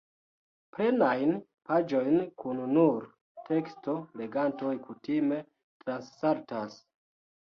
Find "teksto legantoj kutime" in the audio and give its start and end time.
3.51-5.39